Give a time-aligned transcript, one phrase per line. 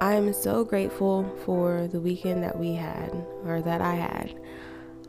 [0.00, 3.10] I'm so grateful for the weekend that we had,
[3.44, 4.34] or that I had.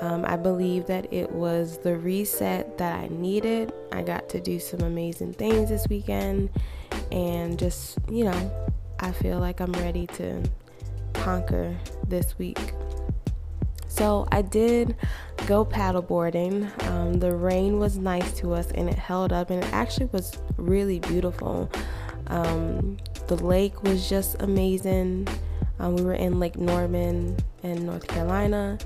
[0.00, 3.72] Um, I believe that it was the reset that I needed.
[3.92, 6.48] I got to do some amazing things this weekend,
[7.12, 8.68] and just, you know,
[9.00, 10.42] I feel like I'm ready to
[11.12, 11.76] conquer
[12.08, 12.72] this week.
[13.86, 14.96] So I did
[15.46, 16.70] go paddleboarding.
[16.88, 20.38] Um, the rain was nice to us and it held up, and it actually was
[20.56, 21.70] really beautiful.
[22.30, 25.28] Um, the lake was just amazing.
[25.78, 28.78] Um, we were in Lake Norman in North Carolina,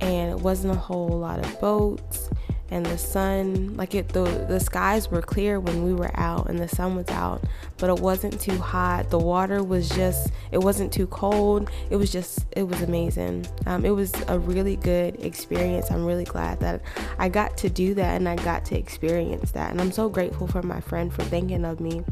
[0.00, 2.28] and it wasn't a whole lot of boats
[2.70, 3.76] and the sun.
[3.76, 7.08] Like it the the skies were clear when we were out and the sun was
[7.08, 7.44] out
[7.82, 9.10] but it wasn't too hot.
[9.10, 11.68] The water was just it wasn't too cold.
[11.90, 13.46] It was just it was amazing.
[13.66, 15.90] Um, it was a really good experience.
[15.90, 16.80] I'm really glad that
[17.18, 19.70] i got to do that and i got to experience that.
[19.70, 22.04] And i'm so grateful for my friend for thinking of me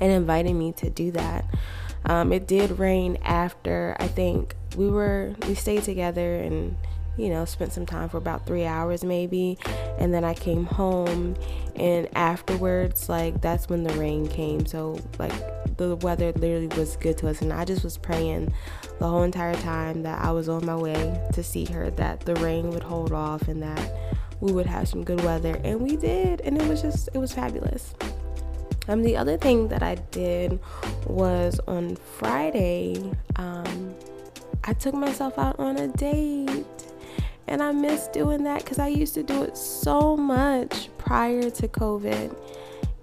[0.00, 1.44] and inviting me to do that
[2.06, 6.76] um, it did rain after i think we were we stayed together and
[7.18, 9.58] you know, spent some time for about three hours maybe.
[9.98, 11.34] And then I came home,
[11.74, 14.64] and afterwards, like, that's when the rain came.
[14.64, 15.32] So, like,
[15.76, 17.42] the weather literally was good to us.
[17.42, 18.54] And I just was praying
[19.00, 22.36] the whole entire time that I was on my way to see her, that the
[22.36, 23.92] rain would hold off and that
[24.40, 25.60] we would have some good weather.
[25.64, 26.40] And we did.
[26.42, 27.94] And it was just, it was fabulous.
[28.88, 30.58] Um, the other thing that I did
[31.06, 33.94] was on Friday, um,
[34.64, 36.64] I took myself out on a date.
[37.46, 41.68] And I miss doing that because I used to do it so much prior to
[41.68, 42.36] COVID.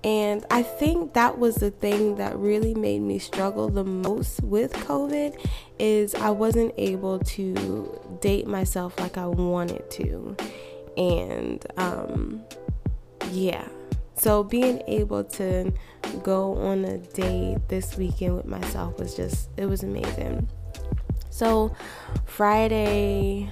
[0.03, 4.72] And I think that was the thing that really made me struggle the most with
[4.73, 5.44] COVID
[5.80, 10.38] is I wasn't able to date myself like I wanted to.
[10.95, 12.44] And um,
[13.31, 13.67] yeah.
[14.17, 15.73] So being able to
[16.23, 20.47] go on a date this weekend with myself was just it was amazing.
[21.30, 21.75] So
[22.25, 23.52] Friday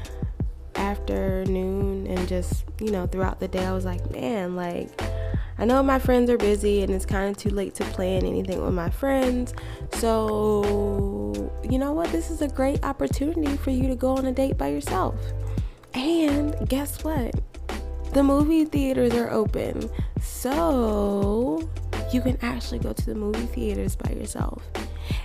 [0.76, 4.90] afternoon and just, you know, throughout the day, I was like, man, like,
[5.58, 8.64] I know my friends are busy and it's kind of too late to plan anything
[8.64, 9.54] with my friends.
[9.94, 12.12] So, you know what?
[12.12, 15.16] This is a great opportunity for you to go on a date by yourself.
[15.94, 17.36] And guess what?
[18.14, 19.90] The movie theaters are open.
[20.22, 21.68] So,
[22.12, 24.62] you can actually go to the movie theaters by yourself.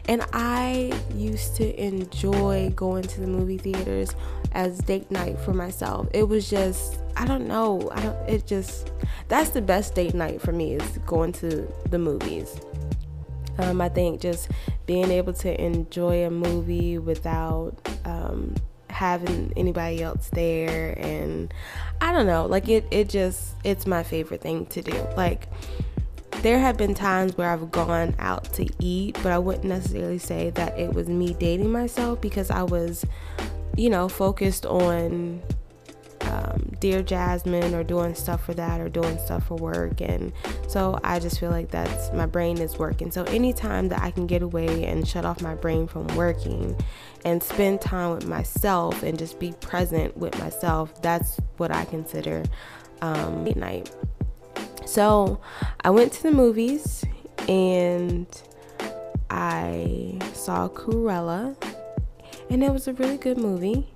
[0.06, 4.14] And I used to enjoy going to the movie theaters
[4.52, 6.08] as date night for myself.
[6.14, 7.90] It was just I don't know.
[7.92, 8.90] I don't it just
[9.28, 12.58] that's the best date night for me is going to the movies.
[13.58, 14.50] Um, I think just
[14.86, 17.74] being able to enjoy a movie without
[18.04, 18.54] um,
[18.98, 21.54] having anybody else there and
[22.00, 25.06] I don't know, like it it just it's my favorite thing to do.
[25.16, 25.46] Like
[26.42, 30.50] there have been times where I've gone out to eat, but I wouldn't necessarily say
[30.50, 33.04] that it was me dating myself because I was,
[33.76, 35.42] you know, focused on
[36.80, 40.00] Dear Jasmine or doing stuff for that or doing stuff for work.
[40.00, 40.32] And
[40.68, 43.10] so I just feel like that's my brain is working.
[43.10, 46.76] So anytime that I can get away and shut off my brain from working
[47.24, 52.44] and spend time with myself and just be present with myself, that's what I consider
[53.02, 53.90] um, late night.
[54.86, 55.40] So
[55.82, 57.04] I went to the movies
[57.48, 58.26] and
[59.30, 61.54] I saw Cruella,
[62.48, 63.86] and it was a really good movie.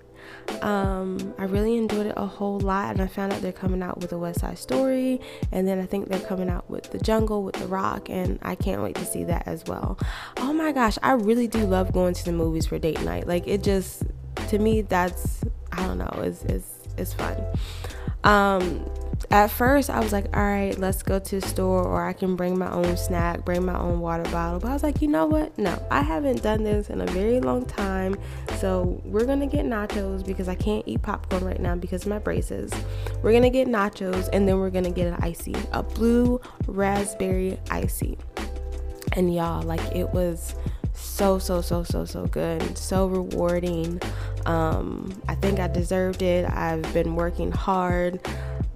[0.61, 4.01] Um, I really enjoyed it a whole lot, and I found out they're coming out
[4.01, 7.43] with a West Side Story, and then I think they're coming out with The Jungle
[7.43, 9.99] with The Rock, and I can't wait to see that as well.
[10.39, 13.27] Oh my gosh, I really do love going to the movies for date night.
[13.27, 14.05] Like it just,
[14.49, 17.37] to me, that's I don't know, it's it's it's fun.
[18.25, 18.85] Um,
[19.33, 22.37] at first I was like, all right, let's go to the store or I can
[22.37, 24.61] bring my own snack, bring my own water bottle.
[24.61, 25.57] But I was like, you know what?
[25.59, 28.15] No, I haven't done this in a very long time.
[28.59, 32.19] So we're gonna get nachos because I can't eat popcorn right now because of my
[32.19, 32.71] braces.
[33.23, 38.19] We're gonna get nachos and then we're gonna get an ICEE, a blue raspberry ICEE.
[39.15, 40.55] And y'all, like it was
[40.95, 44.01] so so so so so good so rewarding
[44.47, 48.21] um i think i deserved it i've been working hard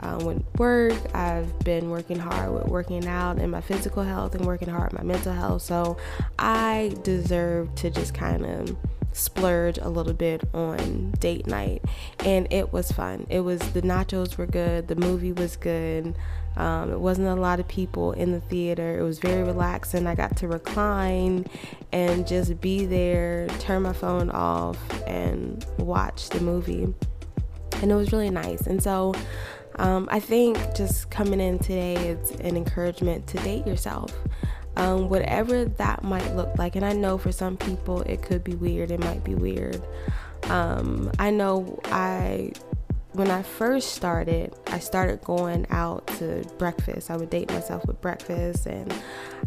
[0.06, 0.94] um, with work.
[1.14, 5.02] I've been working hard with working out and my physical health and working hard my
[5.02, 5.62] mental health.
[5.62, 5.96] So
[6.38, 8.76] I deserve to just kind of
[9.12, 11.82] splurge a little bit on date night.
[12.20, 13.26] And it was fun.
[13.30, 14.88] It was the nachos were good.
[14.88, 16.14] The movie was good.
[16.56, 18.98] Um, it wasn't a lot of people in the theater.
[18.98, 20.06] It was very relaxing.
[20.06, 21.46] I got to recline
[21.92, 26.94] and just be there turn my phone off and watch the movie.
[27.82, 28.66] And it was really nice.
[28.66, 29.14] And so
[29.76, 34.12] um, I think just coming in today is an encouragement to date yourself.
[34.76, 36.76] um, whatever that might look like.
[36.76, 39.82] And I know for some people it could be weird, it might be weird.
[40.44, 42.52] Um, I know I
[43.12, 47.10] when I first started, I started going out to breakfast.
[47.10, 48.92] I would date myself with breakfast and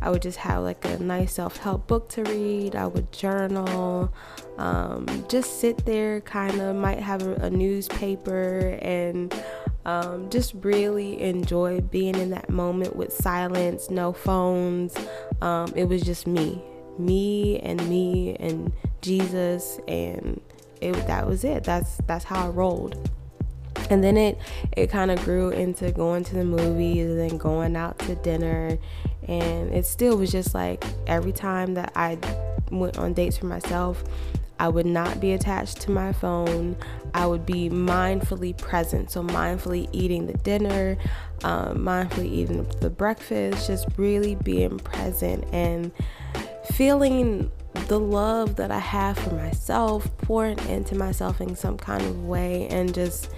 [0.01, 2.75] I would just have like a nice self help book to read.
[2.75, 4.11] I would journal,
[4.57, 9.31] um, just sit there, kind of, might have a, a newspaper and
[9.89, 14.95] um, just really enjoy being in that moment with silence, no phones.
[15.41, 16.61] Um, it was just me,
[16.97, 18.71] me and me and
[19.01, 20.39] Jesus, and
[20.79, 21.63] it, that was it.
[21.63, 23.09] That's that's how I rolled
[23.89, 24.37] and then it
[24.75, 28.77] it kind of grew into going to the movies and then going out to dinner
[29.27, 32.17] and it still was just like every time that I
[32.71, 34.03] went on dates for myself
[34.59, 36.75] I would not be attached to my phone.
[37.13, 39.09] I would be mindfully present.
[39.09, 40.97] So, mindfully eating the dinner,
[41.43, 45.91] um, mindfully eating the breakfast, just really being present and
[46.73, 47.51] feeling
[47.87, 52.67] the love that I have for myself, pouring into myself in some kind of way,
[52.67, 53.29] and just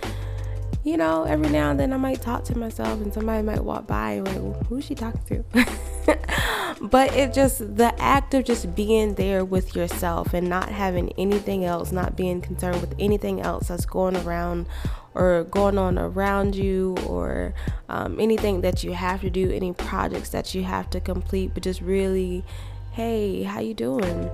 [0.84, 3.86] you know, every now and then I might talk to myself and somebody might walk
[3.86, 5.22] by and like, who's she talking
[5.54, 5.66] to?
[6.82, 11.64] but it just the act of just being there with yourself and not having anything
[11.66, 14.68] else, not being concerned with anything else that's going around
[15.14, 17.54] or going on around you or
[17.90, 21.64] um, anything that you have to do, any projects that you have to complete, but
[21.64, 22.44] just really,
[22.92, 24.30] hey, how you doing?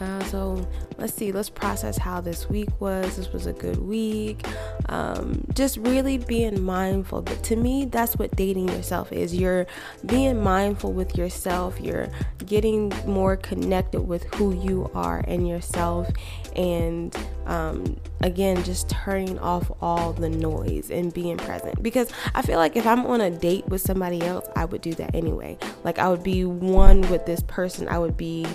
[0.00, 3.16] Uh, so let's see, let's process how this week was.
[3.16, 4.46] This was a good week.
[4.88, 7.22] Um, just really being mindful.
[7.22, 9.34] But to me, that's what dating yourself is.
[9.34, 9.66] You're
[10.06, 11.80] being mindful with yourself.
[11.80, 12.08] You're
[12.46, 16.08] getting more connected with who you are and yourself.
[16.54, 17.14] And
[17.46, 21.82] um, again, just turning off all the noise and being present.
[21.82, 24.94] Because I feel like if I'm on a date with somebody else, I would do
[24.94, 25.58] that anyway.
[25.82, 27.88] Like I would be one with this person.
[27.88, 28.46] I would be.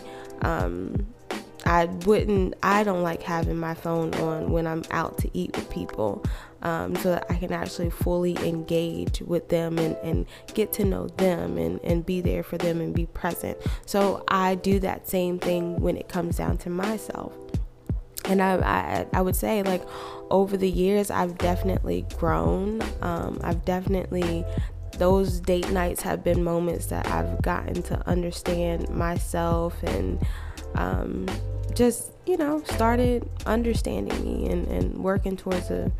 [0.41, 1.12] Um,
[1.73, 5.71] I wouldn't, I don't like having my phone on when I'm out to eat with
[5.71, 6.23] people
[6.61, 11.07] um, so that I can actually fully engage with them and, and get to know
[11.07, 13.57] them and, and be there for them and be present.
[13.87, 17.33] So I do that same thing when it comes down to myself.
[18.25, 19.81] And I, I, I would say, like,
[20.29, 22.83] over the years, I've definitely grown.
[23.01, 24.45] Um, I've definitely
[24.99, 30.23] those date nights have been moments that I've gotten to understand myself and
[30.75, 31.25] um,
[31.73, 35.91] just, you know, started understanding me and, and working towards a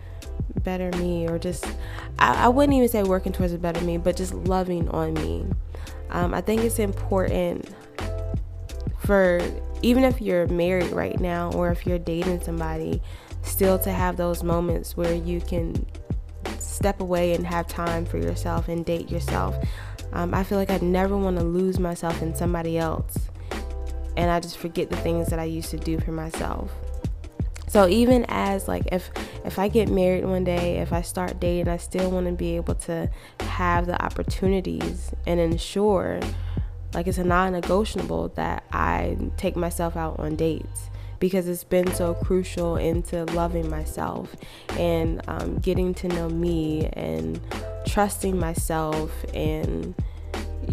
[0.64, 1.66] better me, or just,
[2.20, 5.46] I, I wouldn't even say working towards a better me, but just loving on me.
[6.10, 7.68] Um, I think it's important
[9.00, 9.42] for
[9.82, 13.02] even if you're married right now or if you're dating somebody,
[13.42, 15.86] still to have those moments where you can
[16.60, 19.56] step away and have time for yourself and date yourself.
[20.14, 23.30] Um, I feel like I'd never want to lose myself in somebody else
[24.18, 26.72] and I just forget the things that I used to do for myself.
[27.68, 29.10] So even as like if
[29.44, 32.56] if I get married one day, if I start dating, I still want to be
[32.56, 36.20] able to have the opportunities and ensure
[36.94, 42.14] like it's a non-negotiable that I take myself out on dates because it's been so
[42.14, 44.36] crucial into loving myself
[44.78, 47.40] and um, getting to know me and
[47.88, 49.96] trusting myself and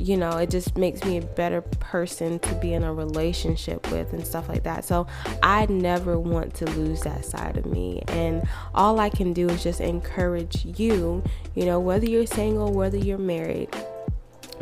[0.01, 4.13] you know, it just makes me a better person to be in a relationship with
[4.13, 4.85] and stuff like that.
[4.85, 5.07] So
[5.43, 8.03] I never want to lose that side of me.
[8.09, 8.43] And
[8.75, 11.23] all I can do is just encourage you,
[11.55, 13.69] you know, whether you're single, whether you're married,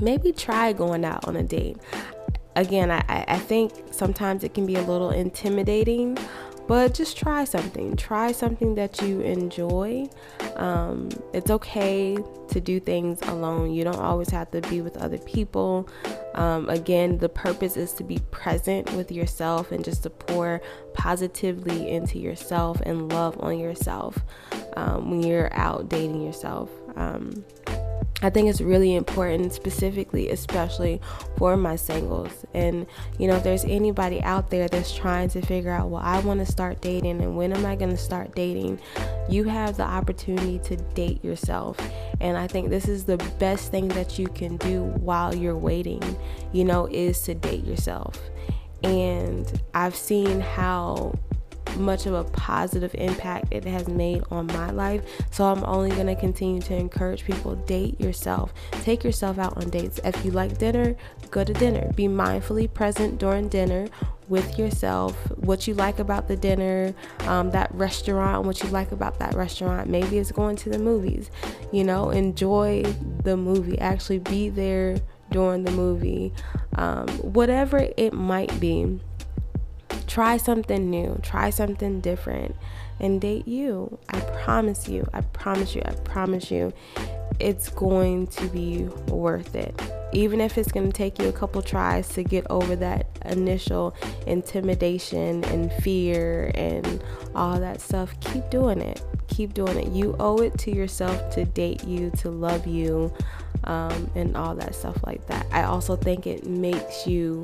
[0.01, 1.77] maybe try going out on a date.
[2.57, 6.19] Again, I, I think sometimes it can be a little intimidating
[6.69, 7.97] but just try something.
[7.97, 10.07] Try something that you enjoy.
[10.57, 12.17] Um, it's okay
[12.49, 13.73] to do things alone.
[13.73, 15.89] You don't always have to be with other people.
[16.35, 20.61] Um, again, the purpose is to be present with yourself and just to pour
[20.93, 24.19] positively into yourself and love on yourself
[24.77, 26.71] um, when you're out dating yourself.
[28.21, 31.01] I think it's really important, specifically, especially
[31.37, 32.45] for my singles.
[32.53, 32.87] And,
[33.19, 36.41] you know, if there's anybody out there that's trying to figure out, well, I want
[36.41, 38.81] to start dating and when am I going to start dating,
[39.29, 41.79] you have the opportunity to date yourself.
[42.21, 46.03] And I think this is the best thing that you can do while you're waiting,
[46.53, 48.21] you know, is to date yourself.
[48.83, 51.15] And I've seen how
[51.79, 55.03] much of a positive impact it has made on my life.
[55.31, 58.53] So I'm only going to continue to encourage people date yourself.
[58.83, 60.01] Take yourself out on dates.
[60.05, 60.97] If you like dinner,
[61.31, 61.93] go to dinner.
[61.93, 63.89] Be mindfully present during dinner
[64.29, 69.19] with yourself, what you like about the dinner, um, that restaurant, what you like about
[69.19, 69.89] that restaurant.
[69.89, 71.31] Maybe it's going to the movies.
[71.73, 72.83] You know, enjoy
[73.23, 73.79] the movie.
[73.79, 74.99] Actually be there
[75.31, 76.33] during the movie,
[76.77, 79.01] um, whatever it might be.
[80.09, 82.57] Try something new, try something different,
[82.99, 83.99] and date you.
[84.09, 86.73] I promise you, I promise you, I promise you,
[87.39, 89.81] it's going to be worth it.
[90.13, 93.95] Even if it's going to take you a couple tries to get over that initial
[94.27, 99.03] intimidation and fear and all that stuff, keep doing it.
[99.29, 99.93] Keep doing it.
[99.93, 103.13] You owe it to yourself to date you, to love you,
[103.65, 105.47] um, and all that stuff like that.
[105.53, 107.43] I also think it makes you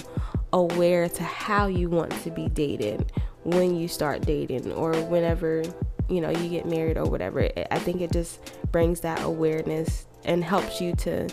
[0.55, 5.65] aware to how you want to be dated when you start dating or whenever
[6.09, 7.49] you know you get married or whatever.
[7.71, 11.29] I think it just brings that awareness and helps you to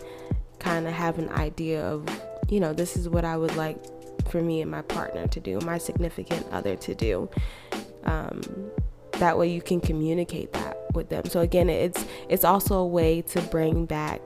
[0.60, 2.08] kind of have an idea of
[2.50, 3.78] you know this is what i would like
[4.30, 7.30] for me and my partner to do my significant other to do.
[8.04, 8.42] Um,
[9.13, 11.25] that way you can communicate that with them.
[11.25, 14.22] So again it's it's also a way to bring back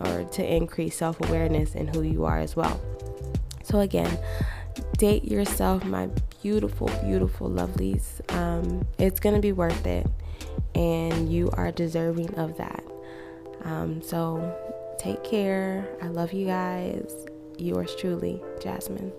[0.00, 2.80] or to increase self-awareness in who you are as well
[3.68, 4.18] so again
[4.96, 6.08] date yourself my
[6.42, 8.20] beautiful, beautiful lovelies.
[8.34, 10.06] Um, it's going to be worth it,
[10.74, 12.84] and you are deserving of that.
[13.62, 14.56] Um, so
[14.98, 15.88] take care.
[16.02, 17.26] I love you guys.
[17.58, 19.12] Yours truly, Jasmine.